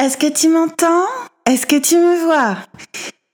[0.00, 1.04] Est-ce que tu m'entends?
[1.44, 2.56] Est-ce que tu me vois?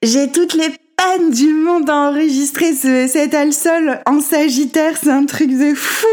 [0.03, 5.27] J'ai toutes les pannes du monde à enregistrer ce, cet alsol en sagittaire, c'est un
[5.27, 6.09] truc de fou.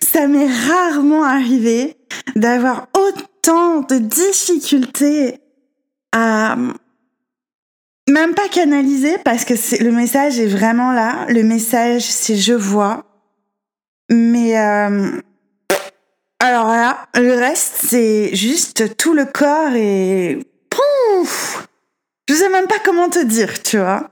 [0.00, 1.96] Ça m'est rarement arrivé
[2.36, 5.40] d'avoir autant de difficultés
[6.12, 6.56] à
[8.08, 11.26] même pas canaliser parce que le message est vraiment là.
[11.28, 13.04] Le message, c'est je vois.
[14.08, 15.20] Mais euh,
[16.42, 21.68] alors là, le reste, c'est juste tout le corps et pouf
[22.28, 24.10] Je sais même pas comment te dire, tu vois.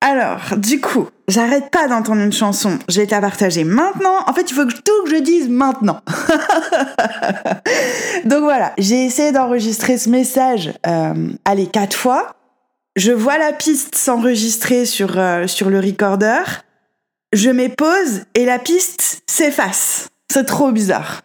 [0.00, 2.78] Alors, du coup, j'arrête pas d'entendre une chanson.
[2.88, 4.24] Je vais te la partager maintenant.
[4.26, 6.00] En fait, il faut que tout que je dise maintenant.
[8.24, 12.36] Donc voilà, j'ai essayé d'enregistrer ce message, euh, allez, quatre fois.
[12.96, 16.40] Je vois la piste s'enregistrer sur, euh, sur le recorder.
[17.34, 20.08] Je mets pause et la piste s'efface.
[20.32, 21.20] C'est trop bizarre.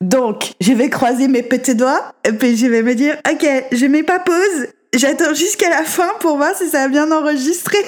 [0.00, 3.86] Donc, je vais croiser mes petits doigts et puis je vais me dire, ok, je
[3.86, 7.78] mets pas pause, j'attends jusqu'à la fin pour voir si ça a bien enregistré.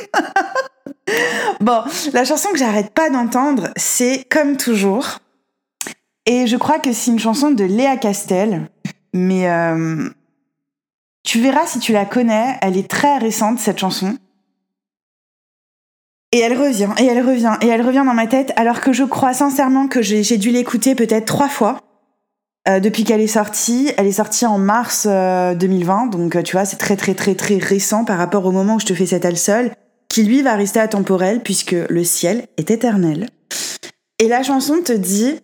[1.60, 5.18] bon, la chanson que j'arrête pas d'entendre, c'est Comme toujours.
[6.26, 8.70] Et je crois que c'est une chanson de Léa Castel,
[9.12, 10.08] mais euh,
[11.24, 14.16] tu verras si tu la connais, elle est très récente cette chanson.
[16.30, 19.04] Et elle revient, et elle revient, et elle revient dans ma tête, alors que je
[19.04, 21.80] crois sincèrement que j'ai dû l'écouter peut-être trois fois.
[22.68, 26.52] Euh, depuis qu'elle est sortie, elle est sortie en mars 2020, euh, donc euh, tu
[26.52, 29.06] vois, c'est très très très très récent par rapport au moment où je te fais
[29.06, 29.72] cette al seule,
[30.08, 33.28] qui lui va rester atemporel puisque le ciel est éternel.
[34.20, 35.40] Et la chanson te dit,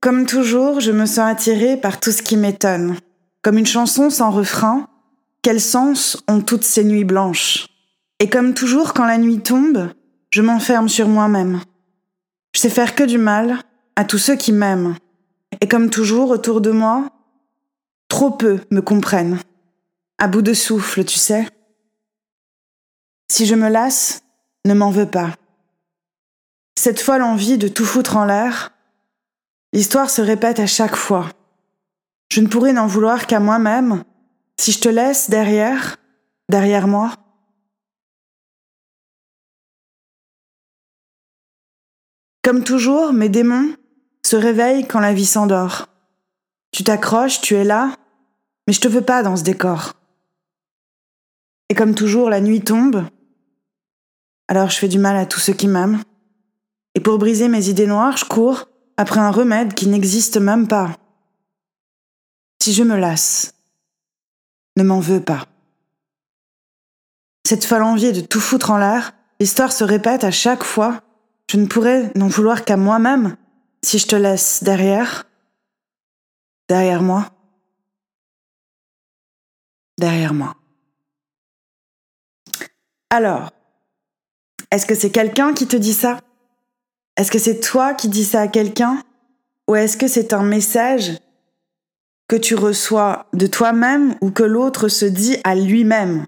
[0.00, 2.96] comme toujours, je me sens attirée par tout ce qui m'étonne.
[3.42, 4.88] Comme une chanson sans refrain,
[5.42, 7.68] quel sens ont toutes ces nuits blanches?
[8.18, 9.90] Et comme toujours, quand la nuit tombe,
[10.30, 11.60] je m'enferme sur moi-même.
[12.54, 13.58] Je sais faire que du mal
[13.94, 14.96] à tous ceux qui m'aiment.
[15.60, 17.10] Et comme toujours, autour de moi,
[18.08, 19.38] trop peu me comprennent.
[20.18, 21.46] À bout de souffle, tu sais.
[23.30, 24.22] Si je me lasse,
[24.64, 25.34] ne m'en veux pas.
[26.78, 28.72] Cette folle envie de tout foutre en l'air,
[29.72, 31.30] l'histoire se répète à chaque fois.
[32.30, 34.04] Je ne pourrais n'en vouloir qu'à moi-même
[34.58, 35.96] si je te laisse derrière,
[36.48, 37.14] derrière moi.
[42.42, 43.74] Comme toujours, mes démons
[44.26, 45.86] se réveille quand la vie s'endort.
[46.72, 47.96] Tu t'accroches, tu es là,
[48.66, 49.94] mais je te veux pas dans ce décor.
[51.68, 53.04] Et comme toujours, la nuit tombe,
[54.48, 56.02] alors je fais du mal à tous ceux qui m'aiment.
[56.94, 60.96] Et pour briser mes idées noires, je cours après un remède qui n'existe même pas.
[62.60, 63.54] Si je me lasse,
[64.76, 65.46] ne m'en veux pas.
[67.46, 71.00] Cette folle envie de tout foutre en l'air, l'histoire se répète à chaque fois.
[71.48, 73.36] Je ne pourrais n'en vouloir qu'à moi-même
[73.86, 75.28] si je te laisse derrière,
[76.68, 77.30] derrière moi,
[79.96, 80.56] derrière moi.
[83.10, 83.52] Alors,
[84.72, 86.18] est-ce que c'est quelqu'un qui te dit ça?
[87.16, 89.04] Est-ce que c'est toi qui dis ça à quelqu'un?
[89.68, 91.20] Ou est-ce que c'est un message
[92.26, 96.26] que tu reçois de toi-même ou que l'autre se dit à lui-même?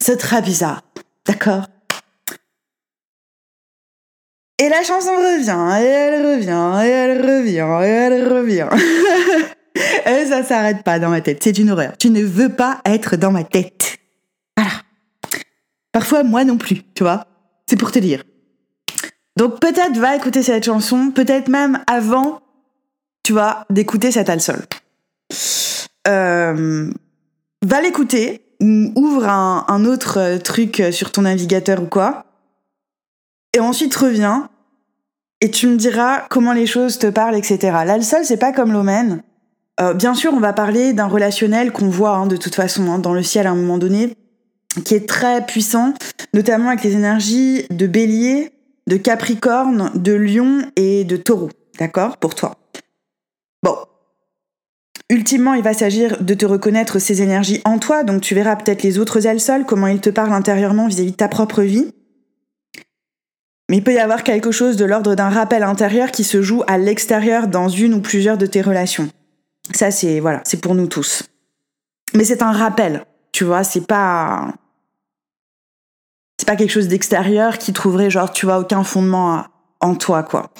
[0.00, 0.82] C'est très bizarre,
[1.24, 1.68] d'accord?
[4.58, 8.68] Et la chanson revient, et elle revient, et elle revient, et elle revient.
[10.06, 11.38] et ça s'arrête pas dans ma tête.
[11.42, 11.96] C'est une horreur.
[11.96, 13.98] Tu ne veux pas être dans ma tête.
[14.56, 14.72] Voilà.
[15.92, 17.24] Parfois, moi non plus, tu vois.
[17.68, 18.24] C'est pour te dire.
[19.36, 22.40] Donc peut-être va écouter cette chanson, peut-être même avant,
[23.22, 24.64] tu vois, d'écouter cet al-sol.
[26.08, 26.90] Euh,
[27.64, 32.27] va l'écouter, ouvre un autre truc sur ton navigateur ou quoi
[33.58, 34.48] et ensuite reviens
[35.40, 37.58] et tu me diras comment les choses te parlent, etc.
[37.84, 39.22] Là, le sol, c'est pas comme l'omen.
[39.80, 42.98] Euh, bien sûr, on va parler d'un relationnel qu'on voit hein, de toute façon hein,
[42.98, 44.14] dans le ciel à un moment donné,
[44.84, 45.92] qui est très puissant,
[46.34, 48.52] notamment avec les énergies de bélier,
[48.86, 51.50] de capricorne, de lion et de taureau.
[51.80, 52.16] D'accord?
[52.16, 52.56] Pour toi.
[53.62, 53.74] Bon.
[55.10, 58.84] Ultimement, il va s'agir de te reconnaître ces énergies en toi, donc tu verras peut-être
[58.84, 61.62] les autres ailes sol, comment ils te parlent intérieurement vis à -vis de ta propre
[61.62, 61.92] vie.
[63.68, 66.62] Mais il peut y avoir quelque chose de l'ordre d'un rappel intérieur qui se joue
[66.66, 69.10] à l'extérieur dans une ou plusieurs de tes relations.
[69.74, 71.24] Ça, c'est, voilà, c'est pour nous tous.
[72.14, 74.54] Mais c'est un rappel, tu vois, c'est pas,
[76.38, 79.44] c'est pas quelque chose d'extérieur qui trouverait genre, tu vois, aucun fondement
[79.80, 80.50] en toi, quoi.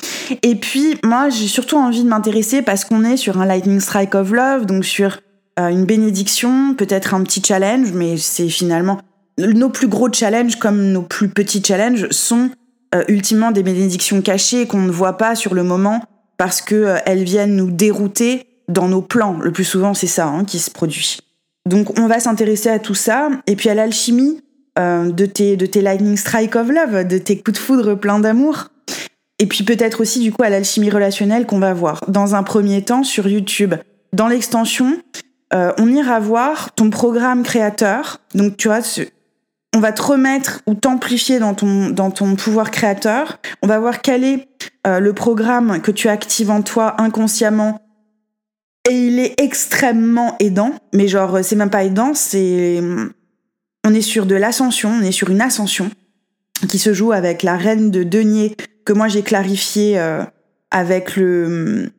[0.42, 4.14] Et puis, moi, j'ai surtout envie de m'intéresser parce qu'on est sur un lightning strike
[4.14, 5.18] of love, donc sur
[5.58, 9.00] euh, une bénédiction, peut-être un petit challenge, mais c'est finalement
[9.38, 12.50] nos plus gros challenges comme nos plus petits challenges sont
[12.94, 16.02] euh, ultimement des bénédictions cachées qu'on ne voit pas sur le moment
[16.38, 19.38] parce que euh, elles viennent nous dérouter dans nos plans.
[19.40, 21.18] Le plus souvent, c'est ça hein, qui se produit.
[21.66, 23.28] Donc, on va s'intéresser à tout ça.
[23.46, 24.40] Et puis à l'alchimie
[24.78, 28.20] euh, de, tes, de tes lightning strike of love, de tes coups de foudre pleins
[28.20, 28.68] d'amour.
[29.38, 32.02] Et puis peut-être aussi, du coup, à l'alchimie relationnelle qu'on va voir.
[32.08, 33.74] Dans un premier temps, sur YouTube.
[34.14, 34.96] Dans l'extension,
[35.52, 38.20] on ira voir ton programme créateur.
[38.34, 38.80] Donc, tu vois,
[39.76, 43.38] on va te remettre ou t'amplifier dans ton, pouvoir créateur.
[43.62, 44.48] On va voir quel est
[44.86, 47.80] euh, le programme que tu actives en toi inconsciemment.
[48.88, 50.72] Et il est extrêmement aidant.
[50.94, 52.80] Mais genre, c'est même pas aidant, c'est...
[53.86, 55.90] On est sur de l'ascension, on est sur une ascension
[56.68, 60.24] qui se joue avec la reine de denier que moi j'ai clarifié euh,
[60.70, 61.90] avec le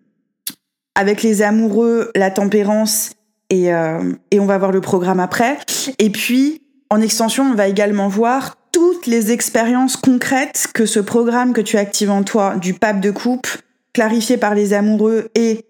[0.96, 3.12] avec les amoureux, la tempérance
[3.50, 5.58] et, euh, et on va voir le programme après.
[5.98, 11.54] Et puis en extension, on va également voir toutes les expériences concrètes que ce programme
[11.54, 13.48] que tu actives en toi du pape de coupe,
[13.94, 15.66] clarifié par les amoureux et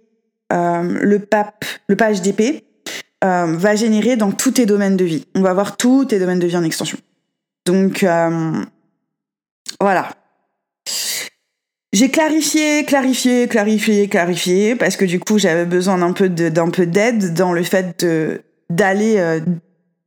[0.51, 2.65] euh, le pape, le page d'épée,
[3.23, 5.25] euh, va générer dans tous tes domaines de vie.
[5.35, 6.97] On va voir tous tes domaines de vie en extension.
[7.65, 8.53] Donc euh,
[9.81, 10.09] voilà.
[11.91, 17.51] J'ai clarifié, clarifié, clarifié, clarifié, parce que du coup j'avais besoin d'un peu d'aide dans
[17.51, 18.05] le fait
[18.69, 19.41] d'aller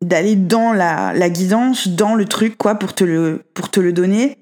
[0.02, 3.92] d'aller dans la, la guidance, dans le truc, quoi, pour te le, pour te le
[3.92, 4.36] donner.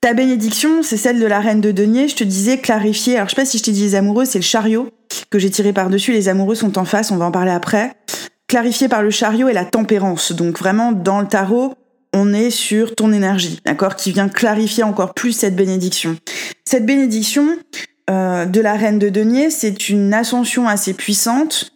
[0.00, 2.08] Ta bénédiction, c'est celle de la reine de denier.
[2.08, 3.16] Je te disais clarifier.
[3.16, 4.90] Alors, je sais pas si je t'ai dit les amoureux, c'est le chariot
[5.30, 6.12] que j'ai tiré par-dessus.
[6.12, 7.94] Les amoureux sont en face, on va en parler après.
[8.46, 10.32] Clarifier par le chariot et la tempérance.
[10.32, 11.74] Donc, vraiment, dans le tarot,
[12.12, 16.16] on est sur ton énergie, d'accord, qui vient clarifier encore plus cette bénédiction.
[16.64, 17.56] Cette bénédiction
[18.10, 21.73] euh, de la reine de denier, c'est une ascension assez puissante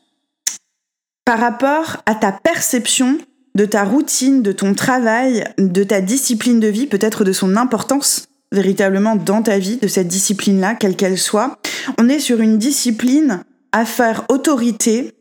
[1.28, 3.18] par rapport à ta perception
[3.54, 8.28] de ta routine, de ton travail, de ta discipline de vie, peut-être de son importance
[8.50, 11.58] véritablement dans ta vie, de cette discipline-là, quelle qu'elle soit.
[11.98, 15.12] On est sur une discipline à faire autorité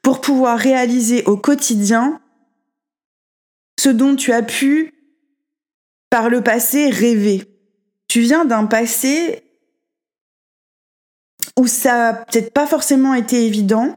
[0.00, 2.20] pour pouvoir réaliser au quotidien
[3.80, 4.94] ce dont tu as pu,
[6.08, 7.42] par le passé, rêver.
[8.06, 9.42] Tu viens d'un passé
[11.58, 13.96] où ça n'a peut-être pas forcément été évident,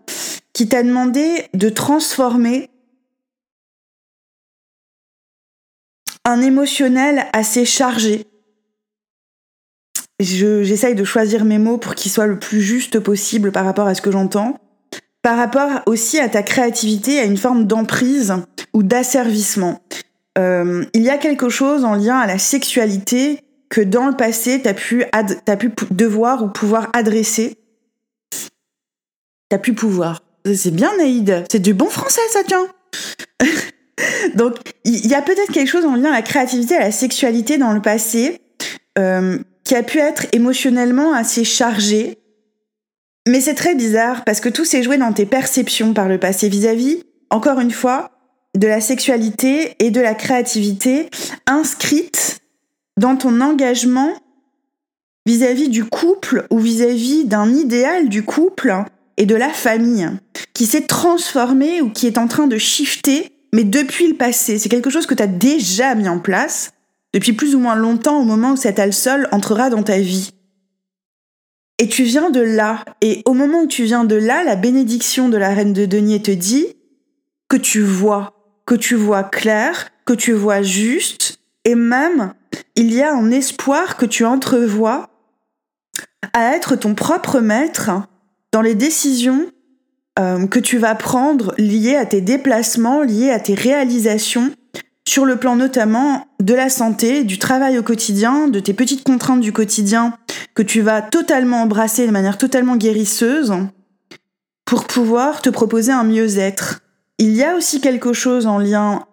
[0.57, 2.71] qui t'a demandé de transformer
[6.25, 8.25] un émotionnel assez chargé.
[10.19, 13.93] J'essaye de choisir mes mots pour qu'ils soient le plus juste possible par rapport à
[13.93, 14.59] ce que j'entends.
[15.21, 18.33] Par rapport aussi à ta créativité, à une forme d'emprise
[18.73, 19.83] ou d'asservissement.
[20.39, 24.59] Euh, il y a quelque chose en lien à la sexualité que dans le passé,
[24.59, 25.23] tu as, pu as
[25.91, 27.59] devoir ou pouvoir adresser.
[29.49, 30.23] T'as pu pouvoir.
[30.55, 31.45] C'est bien, Naïd.
[31.51, 32.67] C'est du bon français, ça tient.
[34.35, 37.57] Donc, il y a peut-être quelque chose en lien à la créativité, à la sexualité
[37.57, 38.41] dans le passé,
[38.97, 42.19] euh, qui a pu être émotionnellement assez chargé.
[43.27, 46.47] Mais c'est très bizarre parce que tout s'est joué dans tes perceptions par le passé
[46.47, 48.11] vis-à-vis, encore une fois,
[48.55, 51.09] de la sexualité et de la créativité
[51.45, 52.39] inscrite
[52.97, 54.13] dans ton engagement
[55.25, 58.73] vis-à-vis du couple ou vis-à-vis d'un idéal du couple
[59.17, 60.09] et de la famille
[60.53, 64.57] qui s'est transformé ou qui est en train de shifter, mais depuis le passé.
[64.57, 66.73] C'est quelque chose que tu as déjà mis en place
[67.13, 70.31] depuis plus ou moins longtemps au moment où cet sol entrera dans ta vie.
[71.79, 72.83] Et tu viens de là.
[73.01, 76.21] Et au moment où tu viens de là, la bénédiction de la reine de denier
[76.21, 76.67] te dit
[77.49, 78.33] que tu vois,
[78.65, 82.33] que tu vois clair, que tu vois juste, et même
[82.75, 85.09] il y a un espoir que tu entrevois
[86.33, 87.91] à être ton propre maître
[88.51, 89.45] dans les décisions
[90.19, 94.51] euh, que tu vas prendre liées à tes déplacements, liées à tes réalisations,
[95.07, 99.39] sur le plan notamment de la santé, du travail au quotidien, de tes petites contraintes
[99.39, 100.17] du quotidien
[100.53, 103.53] que tu vas totalement embrasser de manière totalement guérisseuse
[104.65, 106.81] pour pouvoir te proposer un mieux-être.
[107.19, 109.05] Il y a aussi quelque chose en lien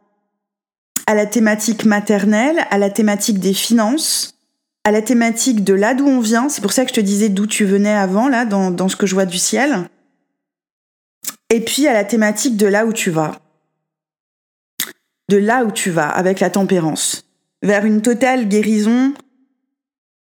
[1.06, 4.33] à la thématique maternelle, à la thématique des finances,
[4.84, 6.48] à la thématique de là d'où on vient.
[6.48, 8.96] C'est pour ça que je te disais d'où tu venais avant, là, dans, dans ce
[8.96, 9.88] que je vois du ciel.
[11.50, 13.40] Et puis à la thématique de là où tu vas.
[15.28, 17.26] De là où tu vas avec la tempérance.
[17.62, 19.14] Vers une totale guérison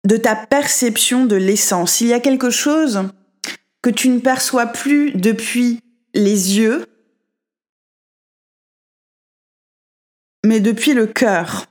[0.08, 2.00] de ta perception de l'essence.
[2.00, 3.10] Il y a quelque chose
[3.82, 5.82] que tu ne perçois plus depuis
[6.14, 6.86] les yeux,
[10.46, 11.68] mais depuis le cœur.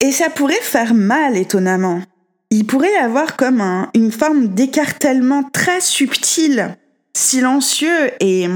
[0.00, 2.02] Et ça pourrait faire mal, étonnamment.
[2.50, 3.60] Il pourrait y avoir comme
[3.94, 6.76] une forme d'écartèlement très subtil,
[7.14, 8.46] silencieux et...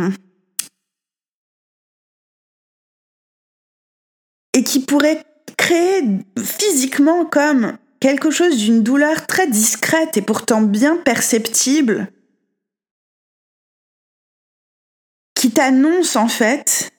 [4.55, 5.25] et qui pourrait
[5.57, 6.03] créer
[6.39, 12.09] physiquement comme quelque chose d'une douleur très discrète et pourtant bien perceptible
[15.43, 16.93] qui t'annonce en fait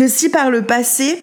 [0.00, 1.22] que si par le passé,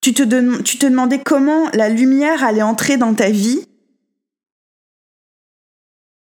[0.00, 3.66] tu te, demandais comment la lumière allait entrer dans ta vie,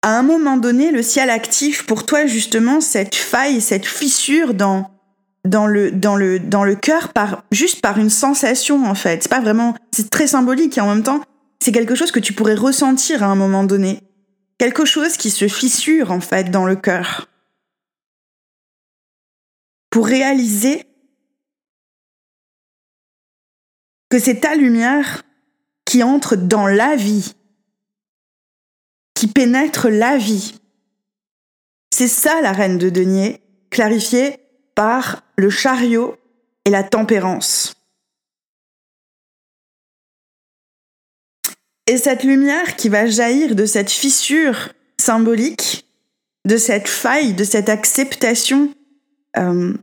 [0.03, 4.87] à un moment donné, le ciel active pour toi justement cette faille, cette fissure dans
[5.65, 9.23] le cœur par, juste par une sensation en fait.
[9.23, 11.23] C'est pas vraiment, c'est très symbolique et en même temps,
[11.59, 14.01] c'est quelque chose que tu pourrais ressentir à un moment donné.
[14.59, 17.32] Quelque chose qui se fissure en fait dans le cœur.
[19.93, 20.87] Pour réaliser
[24.09, 25.23] que c'est ta lumière
[25.85, 27.35] qui entre dans la vie,
[29.13, 30.59] qui pénètre la vie.
[31.93, 34.39] C'est ça la reine de denier, clarifiée
[34.73, 36.17] par le chariot
[36.65, 37.75] et la tempérance.
[41.85, 44.69] Et cette lumière qui va jaillir de cette fissure
[44.99, 45.87] symbolique,
[46.45, 48.73] de cette faille, de cette acceptation,
[49.37, 49.73] euh,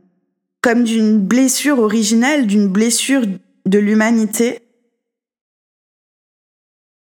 [0.61, 3.25] comme d'une blessure originelle, d'une blessure
[3.65, 4.59] de l'humanité,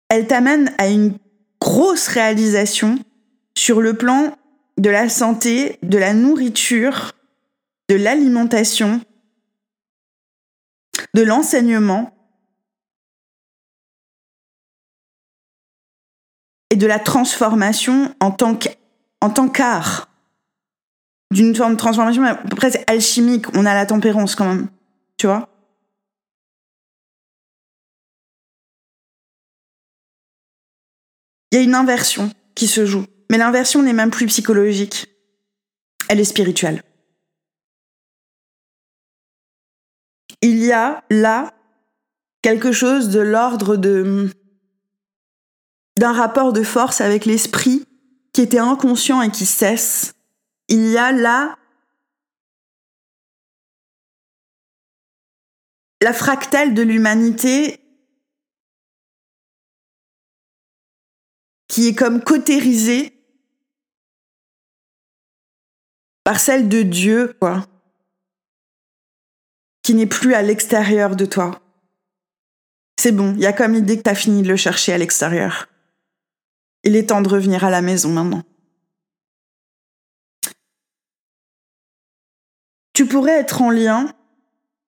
[0.08, 1.18] elle t'amène à une
[1.60, 2.98] grosse réalisation
[3.56, 4.36] sur le plan
[4.78, 7.12] de la santé, de la nourriture,
[7.88, 9.00] de l'alimentation,
[11.14, 12.14] de l'enseignement
[16.70, 20.08] et de la transformation en tant qu'art.
[21.30, 22.22] D'une forme de transformation
[22.56, 23.46] presque alchimique.
[23.54, 24.68] On a la tempérance quand même.
[25.16, 25.48] Tu vois?
[31.50, 33.06] Il y a une inversion qui se joue.
[33.30, 35.06] Mais l'inversion n'est même plus psychologique.
[36.08, 36.82] Elle est spirituelle.
[40.40, 41.52] Il y a là
[42.42, 44.30] quelque chose de l'ordre de
[45.98, 47.84] d'un rapport de force avec l'esprit
[48.32, 50.12] qui était inconscient et qui cesse.
[50.68, 51.58] Il y a là
[56.00, 57.80] la fractale de l'humanité
[61.68, 63.12] qui est comme cautérisée
[66.24, 67.66] par celle de Dieu, quoi,
[69.82, 71.62] qui n'est plus à l'extérieur de toi.
[73.00, 74.98] C'est bon, il y a comme l'idée que tu as fini de le chercher à
[74.98, 75.68] l'extérieur.
[76.84, 78.42] Il est temps de revenir à la maison maintenant.
[82.98, 84.08] Tu pourrais être en lien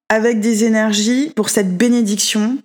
[0.09, 2.59] avec des énergies pour cette bénédiction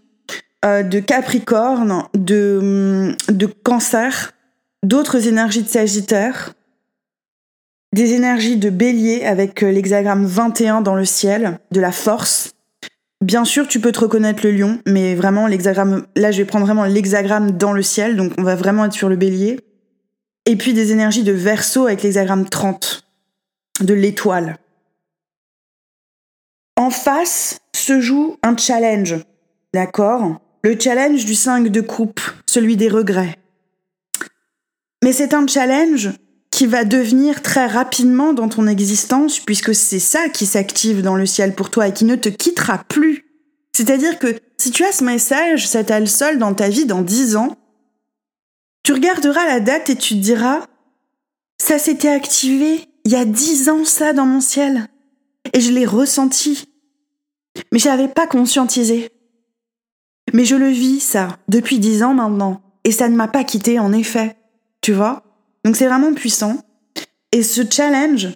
[0.65, 4.33] euh, de Capricorne, de, de Cancer,
[4.81, 6.55] d'autres énergies de Sagittaire,
[7.93, 12.53] des énergies de Bélier avec euh, l'hexagramme 21 dans le ciel, de la force.
[13.21, 16.65] Bien sûr, tu peux te reconnaître le lion, mais vraiment l'hexagramme, là je vais prendre
[16.65, 19.59] vraiment l'hexagramme dans le ciel, donc on va vraiment être sur le bélier.
[20.47, 23.05] Et puis des énergies de verso avec l'hexagramme 30,
[23.81, 24.57] de l'étoile.
[26.77, 29.15] En face se joue un challenge,
[29.73, 30.41] d'accord?
[30.63, 33.37] Le challenge du 5 de coupe, celui des regrets.
[35.03, 36.09] Mais c'est un challenge
[36.51, 41.25] qui va devenir très rapidement dans ton existence, puisque c'est ça qui s'active dans le
[41.25, 43.25] ciel pour toi et qui ne te quittera plus.
[43.75, 47.57] C'est-à-dire que si tu as ce message, cet sol dans ta vie dans 10 ans,
[48.83, 50.65] tu regarderas la date et tu te diras,
[51.61, 54.87] ça s'était activé il y a 10 ans ça dans mon ciel.
[55.53, 56.67] Et je l'ai ressenti.
[57.71, 59.09] Mais je n'avais pas conscientisé.
[60.33, 62.61] Mais je le vis, ça, depuis dix ans maintenant.
[62.83, 64.35] Et ça ne m'a pas quitté, en effet.
[64.81, 65.23] Tu vois?
[65.63, 66.57] Donc c'est vraiment puissant.
[67.31, 68.29] Et ce challenge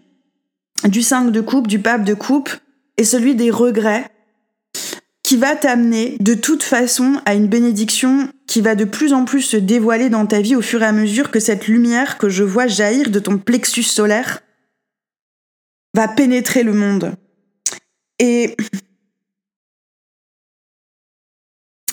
[0.83, 2.49] du 5 de coupe, du pape de coupe,
[2.97, 4.09] est celui des regrets
[5.23, 9.43] qui va t'amener de toute façon à une bénédiction qui va de plus en plus
[9.43, 12.43] se dévoiler dans ta vie au fur et à mesure que cette lumière que je
[12.43, 14.41] vois jaillir de ton plexus solaire
[15.93, 17.15] va pénétrer le monde.
[18.19, 18.55] Et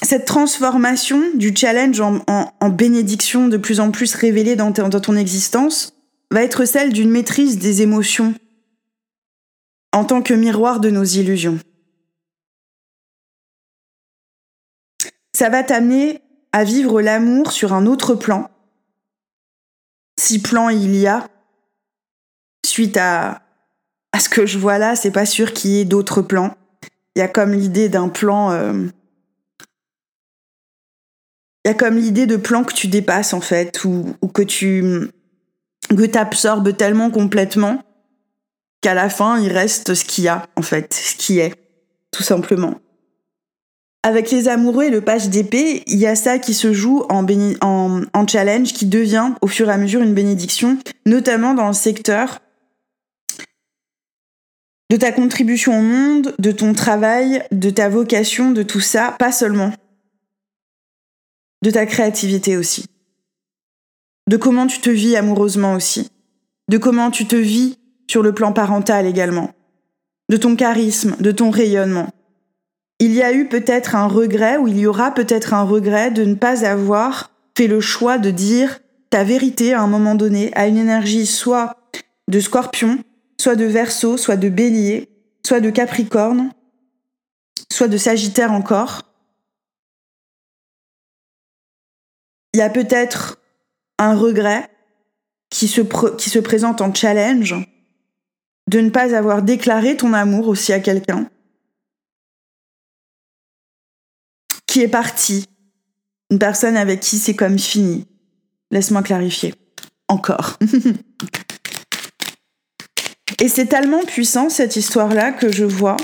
[0.02, 5.94] cette transformation du challenge en, bénédiction de plus en plus révélée dans, ton existence
[6.30, 8.34] va être celle d'une maîtrise des émotions
[9.92, 11.58] en tant que miroir de nos illusions.
[15.34, 16.20] Ça va t'amener
[16.52, 18.50] à vivre l'amour sur un autre plan,
[20.18, 21.28] si plan il y a.
[22.64, 23.45] Suite à,
[24.16, 26.56] à ce que je vois là, c'est pas sûr qu'il y ait d'autres plans.
[27.14, 28.86] Il y a comme l'idée d'un plan euh,
[31.64, 35.10] il y a comme l'idée de plan que tu dépasses en fait, ou, que tu
[35.90, 37.82] que t'absorbes tellement complètement
[38.80, 41.54] qu'à la fin, il reste ce qu'il y a, en fait, ce qui est,
[42.10, 42.80] tout simplement.
[44.02, 47.26] Avec les amoureux et le page d'épée, il y a ça qui se joue en,
[47.60, 51.74] en, en challenge, qui devient au fur et à mesure une bénédiction, notamment dans le
[51.74, 52.38] secteur
[54.90, 59.32] de ta contribution au monde, de ton travail, de ta vocation, de tout ça, pas
[59.32, 59.72] seulement.
[61.62, 62.86] De ta créativité aussi.
[64.28, 66.10] De comment tu te vis amoureusement aussi.
[66.68, 67.78] De comment tu te vis
[68.08, 69.50] sur le plan parental également.
[70.28, 72.10] De ton charisme, de ton rayonnement.
[72.98, 76.24] Il y a eu peut-être un regret, ou il y aura peut-être un regret de
[76.24, 80.66] ne pas avoir fait le choix de dire ta vérité à un moment donné à
[80.66, 81.76] une énergie soit
[82.28, 82.98] de scorpion,
[83.40, 85.08] soit de verso, soit de bélier,
[85.44, 86.52] soit de capricorne,
[87.70, 89.02] soit de sagittaire encore.
[92.52, 93.38] Il y a peut-être
[93.98, 94.70] un regret
[95.50, 95.80] qui se,
[96.16, 97.54] qui se présente en challenge
[98.68, 101.30] de ne pas avoir déclaré ton amour aussi à quelqu'un
[104.66, 105.46] qui est parti,
[106.30, 108.06] une personne avec qui c'est comme fini.
[108.70, 109.54] Laisse-moi clarifier.
[110.08, 110.58] Encore.
[113.40, 115.98] Et c'est tellement puissant cette histoire-là que je vois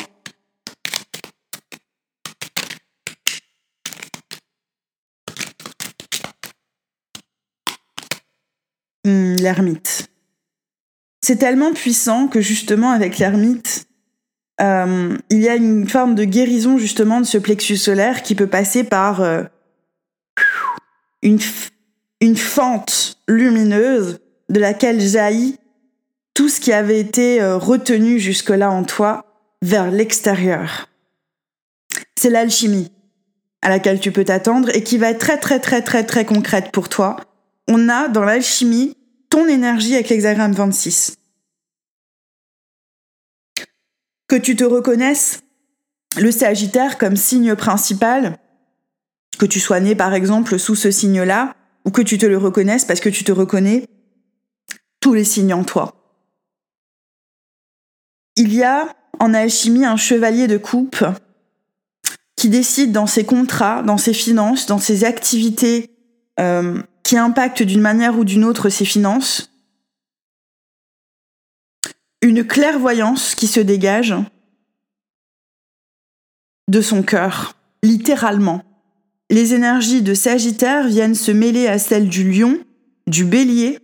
[9.05, 10.09] hmm, l'ermite.
[11.23, 13.87] C'est tellement puissant que justement avec l'ermite,
[14.61, 18.47] euh, il y a une forme de guérison justement de ce plexus solaire qui peut
[18.47, 19.45] passer par euh,
[21.23, 21.39] une,
[22.21, 24.21] une fente lumineuse
[24.51, 25.59] de laquelle jaillit
[26.35, 29.25] tout ce qui avait été euh, retenu jusque-là en toi
[29.63, 30.89] vers l'extérieur.
[32.17, 32.91] C'est l'alchimie
[33.63, 36.73] à laquelle tu peux t'attendre et qui va être très très très très très concrète
[36.73, 37.17] pour toi.
[37.69, 38.97] On a dans l'alchimie
[39.31, 41.17] ton énergie avec l'hexagramme 26.
[44.29, 45.41] Que tu te reconnaisses
[46.19, 48.39] le Sagittaire comme signe principal,
[49.39, 51.55] que tu sois né par exemple sous ce signe-là,
[51.85, 53.87] ou que tu te le reconnaisses parce que tu te reconnais
[55.01, 56.02] tous les signes en toi.
[58.37, 61.05] Il y a en alchimie un chevalier de coupe
[62.37, 65.91] qui décide dans ses contrats, dans ses finances, dans ses activités
[66.41, 69.51] euh, qui impactent d'une manière ou d'une autre ses finances,
[72.23, 74.15] une clairvoyance qui se dégage
[76.69, 78.63] de son cœur, littéralement.
[79.31, 82.59] Les énergies de Sagittaire viennent se mêler à celles du lion,
[83.07, 83.79] du bélier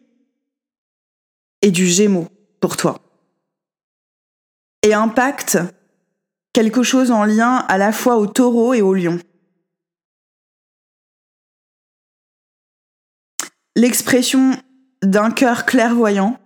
[1.63, 2.29] et du gémeaux
[2.61, 3.08] pour toi
[4.89, 5.59] et impacte
[6.55, 9.19] quelque chose en lien à la fois au taureau et au lion.
[13.77, 14.53] L'expression
[15.03, 16.41] d'un cœur clairvoyant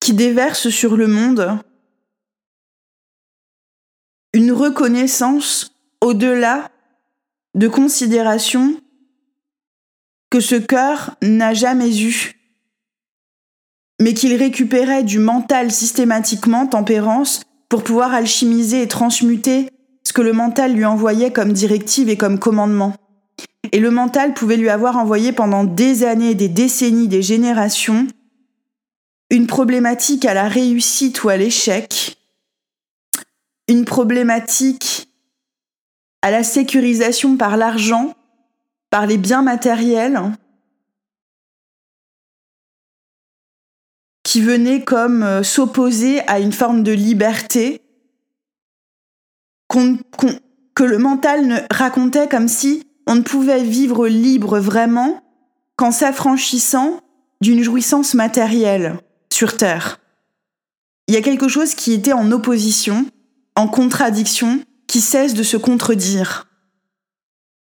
[0.00, 1.58] qui déverse sur le monde
[4.34, 6.70] une reconnaissance au-delà
[7.54, 8.80] de considérations
[10.30, 12.41] que ce cœur n'a jamais eues
[14.02, 19.68] mais qu'il récupérait du mental systématiquement, tempérance, pour pouvoir alchimiser et transmuter
[20.02, 22.94] ce que le mental lui envoyait comme directive et comme commandement.
[23.70, 28.08] Et le mental pouvait lui avoir envoyé pendant des années, des décennies, des générations,
[29.30, 32.18] une problématique à la réussite ou à l'échec,
[33.68, 35.08] une problématique
[36.22, 38.16] à la sécurisation par l'argent,
[38.90, 40.20] par les biens matériels,
[44.32, 47.82] qui venait comme euh, s'opposer à une forme de liberté
[49.68, 55.22] que le mental ne racontait comme si on ne pouvait vivre libre vraiment
[55.76, 57.02] qu'en s'affranchissant
[57.42, 60.00] d'une jouissance matérielle sur Terre.
[61.08, 63.04] Il y a quelque chose qui était en opposition,
[63.54, 66.48] en contradiction, qui cesse de se contredire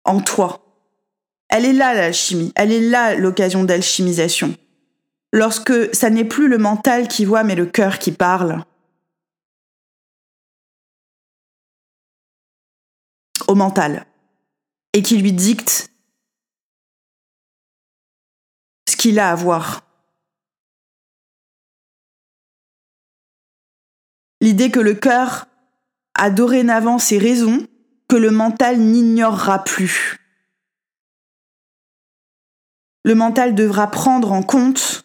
[0.06, 0.64] en toi.
[1.50, 4.56] Elle est là l'alchimie, elle est là l'occasion d'alchimisation
[5.34, 8.64] lorsque ça n'est plus le mental qui voit, mais le cœur qui parle.
[13.48, 14.06] Au mental.
[14.92, 15.90] Et qui lui dicte
[18.88, 19.82] ce qu'il a à voir.
[24.40, 25.48] L'idée que le cœur
[26.14, 27.66] a dorénavant ses raisons
[28.08, 30.20] que le mental n'ignorera plus.
[33.02, 35.03] Le mental devra prendre en compte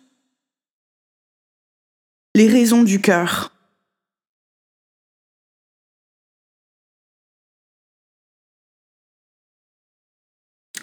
[2.35, 3.53] les raisons du cœur.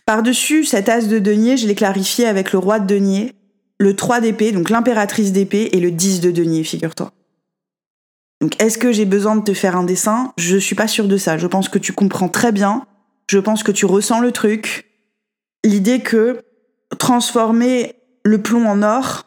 [0.04, 3.34] Par-dessus cet as de denier, je l'ai clarifié avec le roi de denier,
[3.78, 7.12] le 3 d'épée, donc l'impératrice d'épée, et le 10 de denier, figure-toi.
[8.40, 10.32] Donc est-ce que j'ai besoin de te faire un dessin?
[10.38, 11.38] Je suis pas sûre de ça.
[11.38, 12.86] Je pense que tu comprends très bien.
[13.28, 14.86] Je pense que tu ressens le truc.
[15.64, 16.42] L'idée que
[16.98, 19.25] transformer le plomb en or,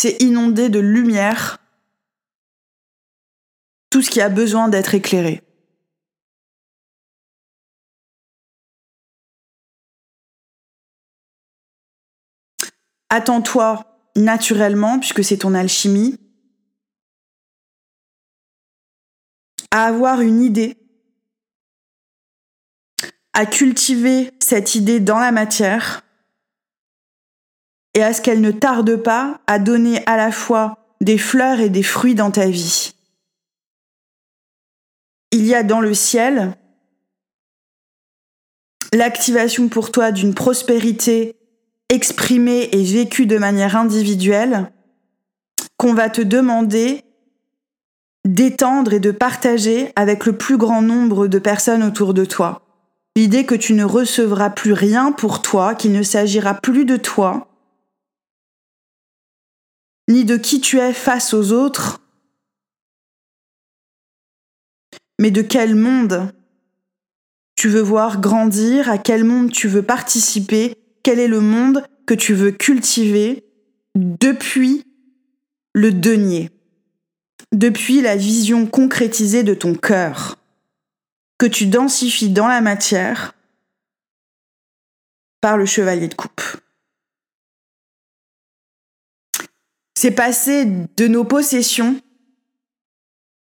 [0.00, 1.58] c'est inondé de lumière
[3.90, 5.42] tout ce qui a besoin d'être éclairé.
[13.10, 13.84] Attends-toi
[14.16, 16.18] naturellement, puisque c'est ton alchimie,
[19.70, 20.78] à avoir une idée,
[23.34, 26.02] à cultiver cette idée dans la matière,
[27.94, 31.70] et à ce qu'elle ne tarde pas à donner à la fois des fleurs et
[31.70, 32.94] des fruits dans ta vie.
[35.32, 36.56] Il y a dans le ciel
[38.92, 41.36] l'activation pour toi d'une prospérité
[41.88, 44.70] exprimée et vécue de manière individuelle
[45.76, 47.04] qu'on va te demander
[48.26, 52.62] d'étendre et de partager avec le plus grand nombre de personnes autour de toi.
[53.16, 57.49] L'idée que tu ne recevras plus rien pour toi, qu'il ne s'agira plus de toi,
[60.10, 62.00] ni de qui tu es face aux autres,
[65.20, 66.32] mais de quel monde
[67.54, 72.14] tu veux voir grandir, à quel monde tu veux participer, quel est le monde que
[72.14, 73.44] tu veux cultiver
[73.94, 74.84] depuis
[75.74, 76.50] le denier,
[77.52, 80.38] depuis la vision concrétisée de ton cœur,
[81.38, 83.34] que tu densifies dans la matière
[85.40, 86.42] par le chevalier de coupe.
[90.00, 92.00] C'est passer de nos possessions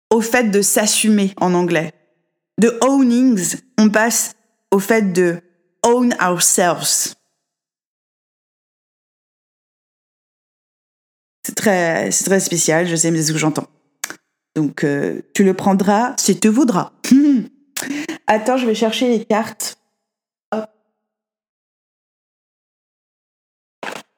[0.09, 1.93] au fait de s'assumer en anglais.
[2.57, 4.33] De ownings, on passe
[4.71, 5.43] au fait de
[5.83, 7.15] own ourselves.
[11.47, 13.69] C'est très, très spécial, je sais, mais c'est ce que j'entends.
[14.55, 16.93] Donc, euh, tu le prendras si tu voudras.
[18.27, 19.76] Attends, je vais chercher les cartes.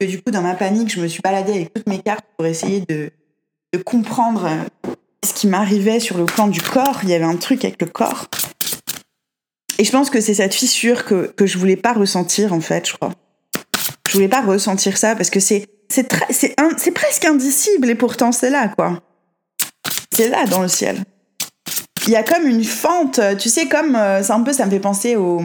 [0.00, 2.46] Et du coup, dans ma panique, je me suis baladée avec toutes mes cartes pour
[2.46, 3.10] essayer de,
[3.84, 4.92] comprendre euh,
[5.24, 7.00] ce qui m'arrivait sur le plan du corps.
[7.02, 8.28] Il y avait un truc avec le corps.
[9.78, 12.88] Et je pense que c'est cette fissure que, que je voulais pas ressentir, en fait,
[12.88, 13.12] je crois.
[14.08, 16.08] Je voulais pas ressentir ça parce que c'est, c'est
[16.92, 19.02] presque indicible et pourtant c'est là, quoi.
[20.12, 21.02] C'est là dans le ciel.
[22.06, 24.70] Il y a comme une fente, tu sais, comme, euh, c'est un peu, ça me
[24.70, 25.42] fait penser au,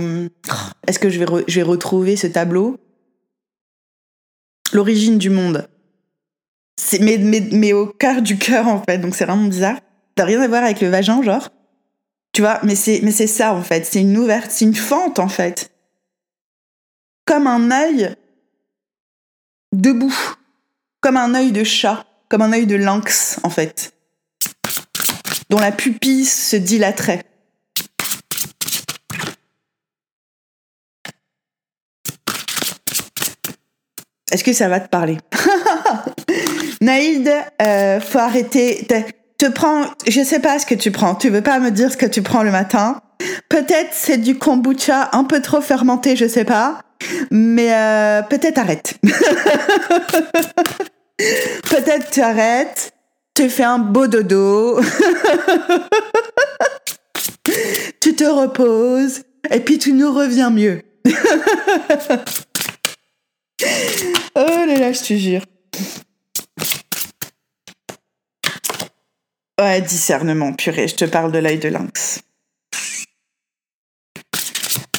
[0.87, 2.77] est-ce que je vais retrouver ce tableau?
[4.73, 5.67] L'origine du monde.
[6.75, 8.97] C'est, mais, mais, au cœur du cœur, en fait.
[8.97, 9.79] Donc c'est vraiment bizarre.
[10.15, 11.49] T'as rien à voir avec le vagin, genre.
[12.33, 13.85] Tu vois, mais c'est, mais c'est ça, en fait.
[13.85, 15.71] C'est une ouverte, c'est une fente, en fait.
[17.25, 18.15] Comme un œil
[19.71, 20.35] debout.
[21.01, 22.05] Comme un œil de chat.
[22.29, 23.93] Comme un œil de lynx, en fait.
[25.49, 27.23] Dont la pupille se dilaterait.
[34.33, 35.19] Est-ce que ça va te parler?
[36.81, 38.87] Naïd, euh, faut arrêter.
[39.37, 41.13] Te, prends, je sais pas ce que tu prends.
[41.13, 42.99] Tu veux pas me dire ce que tu prends le matin
[43.47, 46.79] Peut-être c'est du kombucha un peu trop fermenté, je sais pas.
[47.29, 48.95] Mais euh, peut-être arrête.
[51.69, 52.91] peut-être tu arrêtes.
[53.35, 54.81] Tu fais un beau dodo.
[58.01, 59.21] tu te reposes.
[59.51, 60.81] Et puis tu nous reviens mieux.
[64.35, 65.43] oh là là, je te jure.
[69.59, 72.21] Ouais, discernement, purée, je te parle de l'œil de lynx.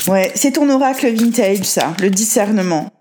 [0.06, 2.92] Ouais, c'est ton oracle vintage, ça, le discernement.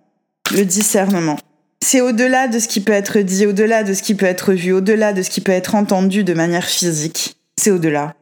[0.51, 1.37] Le discernement.
[1.83, 4.71] C'est au-delà de ce qui peut être dit, au-delà de ce qui peut être vu,
[4.71, 7.37] au-delà de ce qui peut être entendu de manière physique.
[7.57, 8.15] C'est au-delà.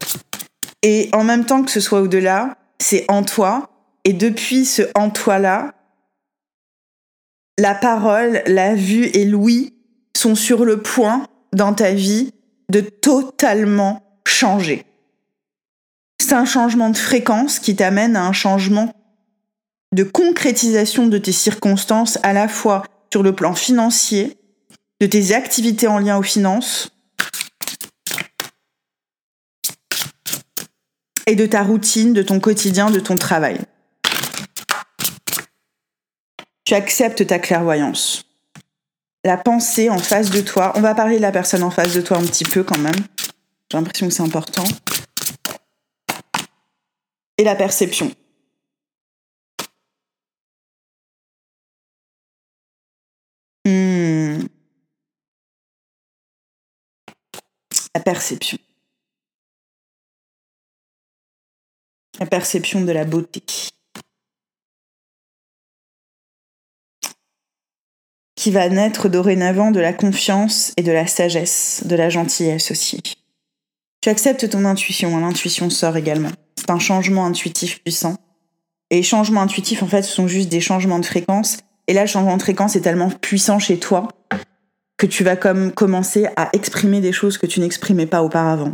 [0.81, 3.69] Et en même temps que ce soit au-delà, c'est en toi.
[4.03, 5.73] Et depuis ce en toi-là,
[7.61, 9.75] la parole, la vue et l'ouïe
[10.17, 12.33] sont sur le point dans ta vie
[12.71, 14.83] de totalement changer.
[16.19, 18.91] C'est un changement de fréquence qui t'amène à un changement
[19.93, 22.81] de concrétisation de tes circonstances à la fois
[23.13, 24.37] sur le plan financier,
[24.99, 26.89] de tes activités en lien aux finances
[31.27, 33.59] et de ta routine, de ton quotidien, de ton travail.
[36.71, 38.23] Tu acceptes ta clairvoyance.
[39.25, 40.71] La pensée en face de toi.
[40.77, 42.95] On va parler de la personne en face de toi un petit peu quand même.
[43.69, 44.63] J'ai l'impression que c'est important.
[47.37, 48.09] Et la perception.
[53.65, 54.43] Hmm.
[57.93, 58.57] La perception.
[62.21, 63.43] La perception de la beauté.
[68.41, 72.99] Qui va naître dorénavant de la confiance et de la sagesse, de la gentillesse aussi.
[74.01, 76.31] Tu acceptes ton intuition, hein, l'intuition sort également.
[76.55, 78.15] C'est un changement intuitif puissant.
[78.89, 81.59] Et changements intuitifs, en fait, ce sont juste des changements de fréquence.
[81.85, 84.07] Et là, le changement de fréquence est tellement puissant chez toi
[84.97, 88.73] que tu vas comme commencer à exprimer des choses que tu n'exprimais pas auparavant.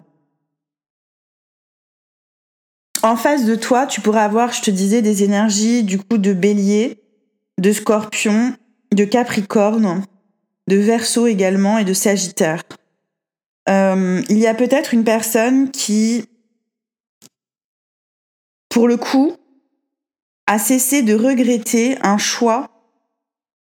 [3.03, 6.31] En face de toi, tu pourrais avoir, je te disais, des énergies du coup de
[6.31, 7.03] bélier,
[7.57, 8.55] de scorpion
[8.93, 10.03] de Capricorne,
[10.67, 12.63] de Verseau également et de Sagittaire.
[13.69, 16.25] Euh, il y a peut-être une personne qui,
[18.69, 19.33] pour le coup,
[20.45, 22.69] a cessé de regretter un choix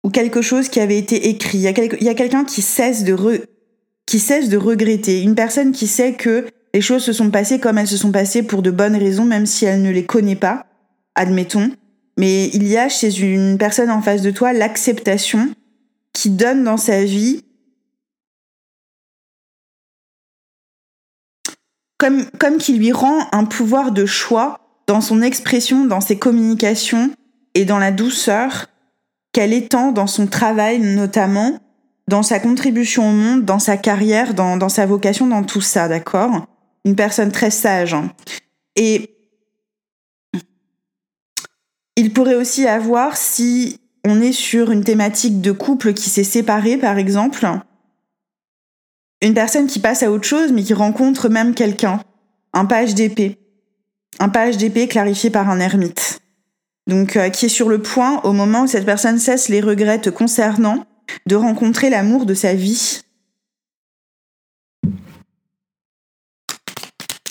[0.04, 1.58] ou quelque chose qui avait été écrit.
[1.58, 3.16] Il y a, quelqu'un qui cesse de
[4.06, 5.22] qui cesse de regretter.
[5.22, 8.42] Une personne qui sait que les choses se sont passées comme elles se sont passées
[8.42, 10.66] pour de bonnes raisons, même si elle ne les connaît pas,
[11.14, 11.70] admettons.
[12.20, 15.54] Mais il y a chez une personne en face de toi l'acceptation
[16.12, 17.46] qui donne dans sa vie
[21.96, 27.10] comme, comme qui lui rend un pouvoir de choix dans son expression, dans ses communications
[27.54, 28.66] et dans la douceur
[29.32, 31.58] qu'elle étend dans son travail notamment,
[32.06, 35.88] dans sa contribution au monde, dans sa carrière, dans, dans sa vocation, dans tout ça,
[35.88, 36.44] d'accord?
[36.84, 37.96] Une personne très sage.
[38.76, 39.19] Et
[41.96, 46.76] il pourrait aussi avoir, si on est sur une thématique de couple qui s'est séparé,
[46.76, 47.46] par exemple,
[49.22, 52.00] une personne qui passe à autre chose, mais qui rencontre même quelqu'un,
[52.52, 53.38] un page d'épée.
[54.18, 56.20] Un page d'épée clarifié par un ermite.
[56.86, 60.00] Donc, euh, qui est sur le point, au moment où cette personne cesse les regrets
[60.12, 60.86] concernant,
[61.26, 63.02] de rencontrer l'amour de sa vie.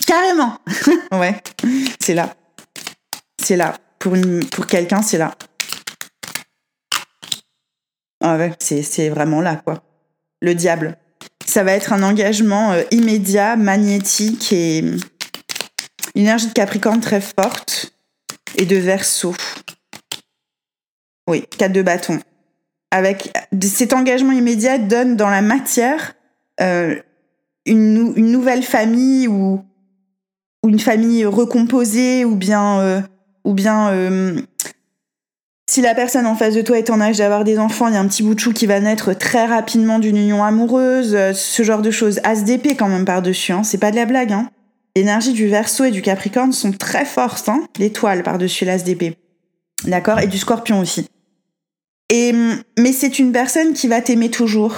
[0.05, 0.57] Carrément
[1.11, 1.41] Ouais,
[1.99, 2.35] c'est là.
[3.41, 4.15] C'est là pour,
[4.51, 5.35] pour quelqu'un, c'est là.
[8.21, 9.83] Ah ouais, c'est vraiment là, quoi.
[10.41, 10.97] Le diable.
[11.45, 14.99] Ça va être un engagement euh, immédiat, magnétique et une
[16.15, 17.93] énergie de Capricorne très forte
[18.55, 19.35] et de Verseau.
[21.27, 22.19] Oui, 4 de bâton.
[22.91, 23.31] Avec
[23.61, 26.15] cet engagement immédiat donne dans la matière
[26.61, 26.95] euh,
[27.65, 29.63] une, une, nouvelle famille ou,
[30.63, 33.01] ou, une famille recomposée ou bien euh,
[33.43, 34.41] ou bien euh,
[35.69, 37.97] si la personne en face de toi est en âge d'avoir des enfants, il y
[37.97, 41.33] a un petit bout de chou qui va naître très rapidement d'une union amoureuse, euh,
[41.33, 42.19] ce genre de choses.
[42.23, 43.63] ASDP quand même par-dessus, hein.
[43.63, 44.31] c'est pas de la blague.
[44.31, 44.49] Hein.
[44.95, 47.61] L'énergie du Verseau et du Capricorne sont très fortes, hein.
[47.77, 49.15] l'étoile par-dessus l'ASDP.
[49.83, 50.19] D'accord?
[50.19, 51.07] Et du Scorpion aussi.
[52.09, 52.33] Et,
[52.77, 54.73] mais c'est une personne qui va t'aimer toujours,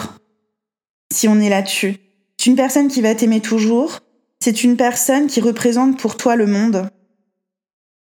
[1.14, 1.96] si on est là-dessus.
[2.38, 4.00] C'est une personne qui va t'aimer toujours.
[4.42, 6.90] C'est une personne qui représente pour toi le monde.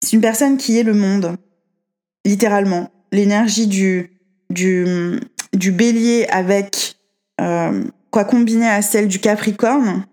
[0.05, 1.37] C'est une personne qui est le monde,
[2.27, 2.91] littéralement.
[3.11, 4.11] L'énergie du,
[5.51, 6.97] bélier avec
[7.41, 10.05] euh, quoi combiner à celle du capricorne,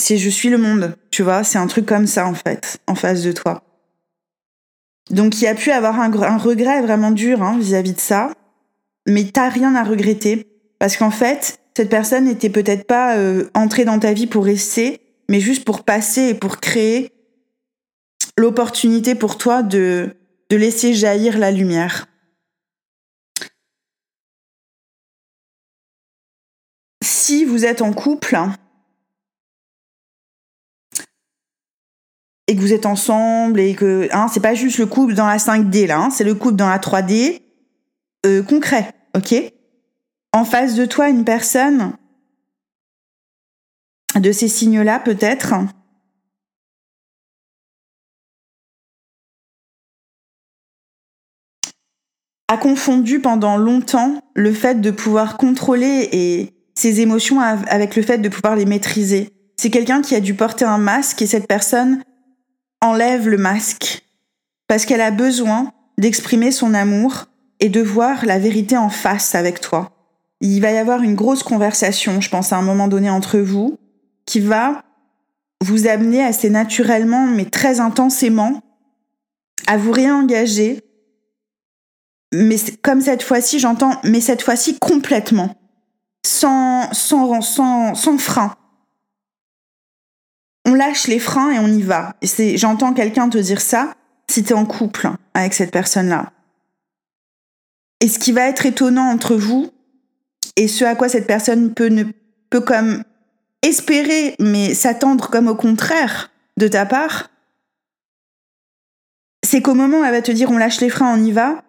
[0.00, 2.94] c'est je suis le monde, tu vois, c'est un truc comme ça en fait, en
[2.94, 3.64] face de toi.
[5.10, 8.30] Donc il y a pu avoir un, un regret vraiment dur hein, vis-à-vis de ça,
[9.08, 10.46] mais t'as rien à regretter
[10.78, 15.00] parce qu'en fait cette personne n'était peut-être pas euh, entrée dans ta vie pour rester,
[15.28, 17.10] mais juste pour passer et pour créer
[18.36, 20.16] l'opportunité pour toi de,
[20.50, 22.06] laisser jaillir la lumière.
[27.02, 28.36] Si vous êtes en couple
[32.46, 35.38] et que vous êtes ensemble et que hein, c'est pas juste le couple dans la
[35.38, 37.40] 5D là, hein, c'est le couple dans la 3D
[38.26, 39.34] euh, concret, ok?
[40.34, 41.96] En face de toi une personne
[44.14, 45.54] de ces signes-là peut-être
[52.52, 58.18] a confondu pendant longtemps le fait de pouvoir contrôler et ses émotions avec le fait
[58.18, 59.30] de pouvoir les maîtriser.
[59.56, 62.02] C'est quelqu'un qui a dû porter un masque et cette personne
[62.82, 64.02] enlève le masque
[64.68, 67.24] parce qu'elle a besoin d'exprimer son amour
[67.58, 69.90] et de voir la vérité en face avec toi.
[70.42, 73.78] Il va y avoir une grosse conversation, je pense, à un moment donné entre vous,
[74.26, 74.82] qui va
[75.64, 78.60] vous amener assez naturellement, mais très intensément,
[79.66, 80.82] à vous réengager
[82.32, 85.54] mais comme cette fois-ci, j'entends, mais cette fois-ci complètement,
[86.24, 88.56] sans, sans, sans, sans frein.
[90.64, 92.14] On lâche les freins et on y va.
[92.54, 93.94] J'entends quelqu'un te dire ça
[94.30, 96.32] si t'es en couple avec cette personne-là.
[98.00, 99.70] Et ce qui va être étonnant entre vous,
[100.56, 102.04] et ce à quoi cette personne peut, ne,
[102.50, 103.04] peut comme
[103.62, 107.30] espérer, mais s'attendre comme au contraire de ta part,
[109.44, 111.62] c'est qu'au moment où elle va te dire on lâche les freins, on y va,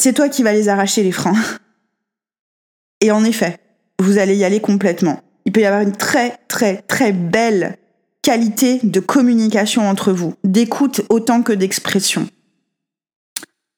[0.00, 1.34] c'est toi qui vas les arracher les freins.
[3.00, 3.58] Et en effet,
[4.00, 5.22] vous allez y aller complètement.
[5.44, 7.78] Il peut y avoir une très très très belle
[8.22, 12.28] qualité de communication entre vous, d'écoute autant que d'expression.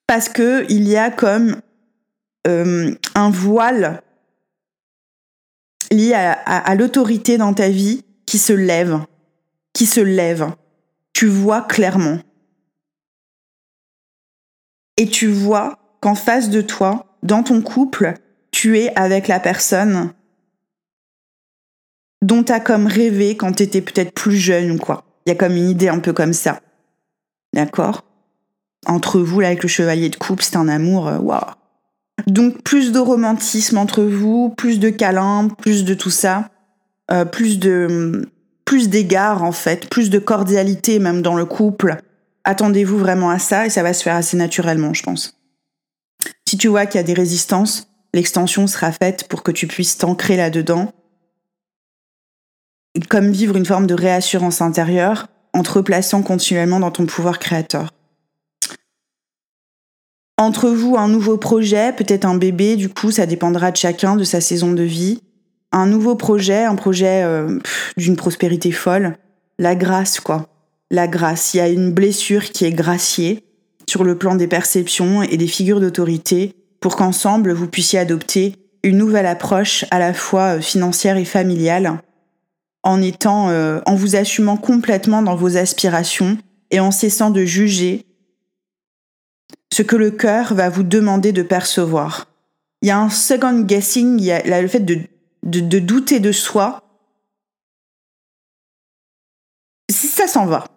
[0.07, 1.61] Parce que il y a comme
[2.47, 4.03] euh, un voile
[5.93, 9.01] lié à l'autorité dans ta vie qui se lève,
[9.73, 10.53] qui se lève.
[11.13, 12.19] Tu vois clairement.
[14.97, 18.15] Et tu vois qu'en face de toi, dans ton couple,
[18.51, 20.13] tu es avec la personne
[22.23, 25.05] dont tu as comme rêvé quand tu étais peut-être plus jeune ou quoi.
[25.25, 26.61] Il y a comme une idée un peu comme ça.
[27.55, 28.05] D'accord?
[28.87, 31.41] Entre vous, là, avec le chevalier de coupe, c'est un amour, euh, waouh.
[32.27, 36.51] Donc, plus de romantisme entre vous, plus de câlins, plus de tout ça,
[37.11, 38.29] euh, plus de
[38.65, 41.97] plus d'égards en fait, plus de cordialité même dans le couple.
[42.45, 45.40] Attendez-vous vraiment à ça et ça va se faire assez naturellement, je pense.
[46.51, 49.99] Si tu vois qu'il y a des résistances, l'extension sera faite pour que tu puisses
[49.99, 50.93] t'ancrer là-dedans,
[53.09, 57.93] comme vivre une forme de réassurance intérieure en te replaçant continuellement dans ton pouvoir créateur.
[60.39, 64.25] Entre vous, un nouveau projet, peut-être un bébé, du coup, ça dépendra de chacun, de
[64.25, 65.23] sa saison de vie.
[65.71, 67.61] Un nouveau projet, un projet euh,
[67.97, 69.17] d'une prospérité folle.
[69.61, 70.49] La grâce, quoi.
[70.91, 71.55] La grâce.
[71.55, 73.45] Il y a une blessure qui est graciée
[73.91, 78.97] sur le plan des perceptions et des figures d'autorité pour qu'ensemble vous puissiez adopter une
[78.97, 82.01] nouvelle approche à la fois euh, financière et familiale
[82.85, 86.39] en étant euh, en vous assumant complètement dans vos aspirations
[86.71, 88.07] et en cessant de juger
[89.73, 92.29] ce que le cœur va vous demander de percevoir.
[92.83, 95.01] Il y a un second guessing, il y a le fait de,
[95.43, 96.85] de douter de soi.
[99.91, 100.69] Ça s'en va.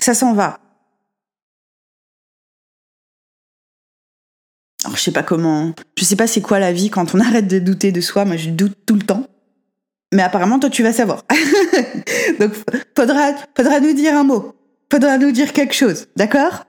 [0.00, 0.63] Ça s'en va.
[4.84, 5.72] Alors, je sais pas comment.
[5.96, 8.24] Je sais pas c'est quoi la vie quand on arrête de douter de soi.
[8.24, 9.26] Moi, je doute tout le temps.
[10.12, 11.22] Mais apparemment, toi, tu vas savoir.
[12.40, 12.52] Donc,
[12.96, 14.54] faudra, faudra nous dire un mot.
[14.92, 16.06] Faudra nous dire quelque chose.
[16.14, 16.66] D'accord?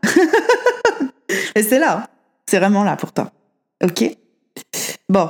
[1.56, 2.10] Et c'est là.
[2.50, 3.32] C'est vraiment là pour toi.
[3.84, 4.04] Ok?
[5.10, 5.30] Bon.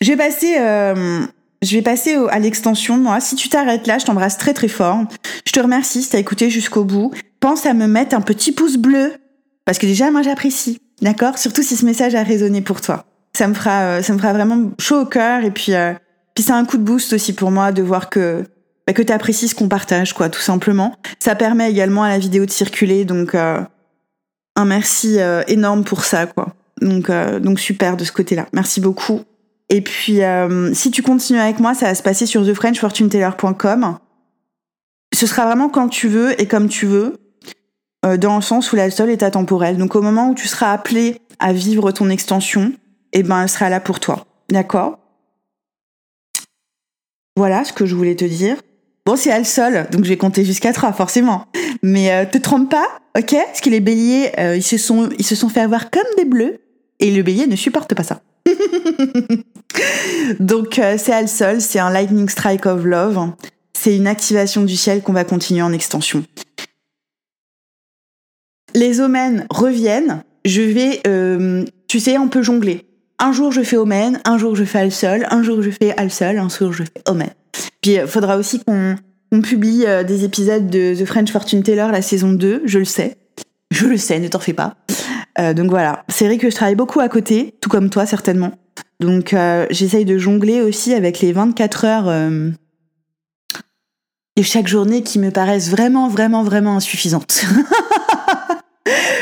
[0.00, 1.26] Je vais passer, euh,
[1.62, 2.96] je vais passer à l'extension.
[2.96, 5.00] Moi, si tu t'arrêtes là, je t'embrasse très très fort.
[5.46, 7.12] Je te remercie si t'as écouté jusqu'au bout.
[7.40, 9.12] Pense à me mettre un petit pouce bleu.
[9.64, 10.78] Parce que déjà, moi, j'apprécie.
[11.04, 11.36] D'accord?
[11.36, 13.04] Surtout si ce message a résonné pour toi.
[13.36, 15.92] Ça me fera, euh, vraiment chaud au cœur et puis, euh,
[16.34, 18.44] puis c'est un coup de boost aussi pour moi de voir que
[18.86, 20.96] bah, que tu apprécies ce qu'on partage, quoi, tout simplement.
[21.18, 23.60] Ça permet également à la vidéo de circuler, donc euh,
[24.56, 26.54] un merci énorme pour ça, quoi.
[26.80, 28.46] Donc, donc super de ce côté-là.
[28.52, 29.22] Merci beaucoup.
[29.70, 30.20] Et puis,
[30.74, 33.98] si tu continues avec moi, ça va se passer sur thefrenchfortuneteller.com.
[35.14, 37.16] Ce sera vraiment quand tu veux et comme tu veux.
[38.04, 39.78] Euh, dans le sens où la seule est atemporelle.
[39.78, 42.72] Donc au moment où tu seras appelé à vivre ton extension,
[43.12, 44.26] eh ben elle sera là pour toi.
[44.50, 44.98] D'accord?
[47.36, 48.56] Voilà ce que je voulais te dire.
[49.06, 51.46] Bon, c'est elle seule, donc je vais compter jusqu'à trois, forcément.
[51.82, 52.86] Mais euh, te trompe pas,
[53.18, 53.34] ok?
[53.46, 56.24] Parce que les béliers, euh, ils, se sont, ils se sont fait avoir comme des
[56.24, 56.58] bleus,
[57.00, 58.22] et le bélier ne supporte pas ça.
[60.40, 63.32] donc c'est elle seule, c'est un lightning strike of love.
[63.72, 66.24] C'est une activation du ciel qu'on va continuer en extension
[68.74, 72.86] les omens reviennent, je vais, euh, tu sais, on peut jongler.
[73.18, 75.96] Un jour je fais omen, un jour je fais al sol, un jour je fais
[75.96, 77.30] al sol, un jour je fais omen.
[77.80, 78.96] Puis il faudra aussi qu'on
[79.40, 83.16] publie euh, des épisodes de The French Fortune Teller, la saison 2, je le sais.
[83.70, 84.76] Je le sais, ne t'en fais pas.
[85.38, 88.52] Euh, donc voilà, c'est vrai que je travaille beaucoup à côté, tout comme toi certainement.
[89.00, 89.34] Donc
[89.70, 92.30] j'essaye de jongler aussi avec les 24 heures
[94.36, 97.44] de chaque journée qui me paraissent vraiment, vraiment, vraiment insuffisantes.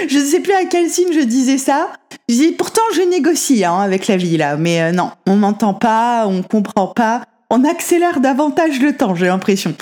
[0.09, 1.93] je ne sais plus à quel signe je disais ça.
[2.29, 5.75] Je dis pourtant je négocie hein, avec la vie là, mais euh, non, on m'entend
[5.75, 9.75] pas, on comprend pas, on accélère davantage le temps, j'ai l'impression.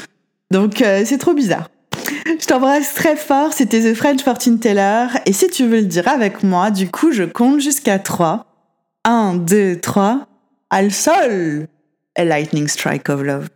[0.51, 1.69] Donc euh, c'est trop bizarre.
[2.27, 6.09] Je t'embrasse très fort, c'était The French Fortune Teller, et si tu veux le dire
[6.09, 8.47] avec moi, du coup je compte jusqu'à 3.
[9.05, 10.27] 1, 2, 3,
[10.69, 11.67] al sol!
[12.17, 13.49] A lightning strike of love.